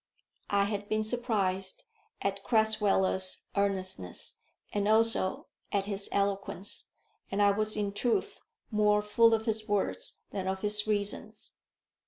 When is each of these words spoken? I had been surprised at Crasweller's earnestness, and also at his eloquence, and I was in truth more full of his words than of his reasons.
I 0.49 0.63
had 0.63 0.89
been 0.89 1.03
surprised 1.03 1.83
at 2.23 2.43
Crasweller's 2.43 3.43
earnestness, 3.55 4.37
and 4.73 4.87
also 4.87 5.45
at 5.71 5.85
his 5.85 6.09
eloquence, 6.11 6.85
and 7.29 7.39
I 7.39 7.51
was 7.51 7.77
in 7.77 7.91
truth 7.93 8.39
more 8.71 9.03
full 9.03 9.35
of 9.35 9.45
his 9.45 9.67
words 9.69 10.23
than 10.31 10.47
of 10.47 10.63
his 10.63 10.87
reasons. 10.87 11.53